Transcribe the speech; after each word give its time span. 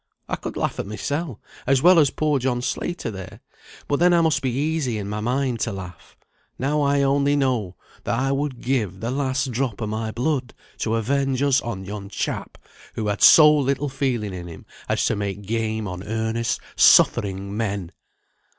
I 0.27 0.35
could 0.35 0.57
laugh 0.57 0.79
at 0.79 0.87
mysel, 0.87 1.39
as 1.67 1.83
well 1.83 1.99
as 1.99 2.09
poor 2.09 2.39
John 2.39 2.63
Slater 2.63 3.11
there; 3.11 3.39
but 3.87 3.99
then 3.99 4.15
I 4.15 4.21
must 4.21 4.41
be 4.41 4.49
easy 4.49 4.97
in 4.97 5.07
my 5.07 5.19
mind 5.19 5.59
to 5.59 5.71
laugh. 5.71 6.17
Now 6.57 6.81
I 6.81 7.03
only 7.03 7.35
know 7.35 7.75
that 8.05 8.17
I 8.17 8.31
would 8.31 8.61
give 8.61 8.99
the 8.99 9.11
last 9.11 9.51
drop 9.51 9.79
o' 9.79 9.85
my 9.85 10.09
blood 10.09 10.55
to 10.79 10.95
avenge 10.95 11.43
us 11.43 11.61
on 11.61 11.85
yon 11.85 12.09
chap, 12.09 12.57
who 12.95 13.05
had 13.09 13.21
so 13.21 13.55
little 13.55 13.89
feeling 13.89 14.33
in 14.33 14.47
him 14.47 14.65
as 14.89 15.05
to 15.05 15.15
make 15.15 15.43
game 15.43 15.87
on 15.87 16.01
earnest, 16.01 16.59
suffering 16.75 17.55
men!" 17.55 17.91